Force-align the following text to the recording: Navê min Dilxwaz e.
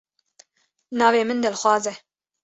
Navê 0.99 1.21
min 1.25 1.39
Dilxwaz 1.43 1.83
e. 1.91 1.93